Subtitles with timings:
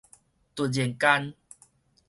[0.55, 1.35] 突然間